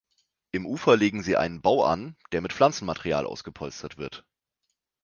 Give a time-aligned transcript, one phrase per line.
[0.49, 4.25] Im Ufer legen sie einen Bau an, der mit Pflanzenmaterial ausgepolstert wird.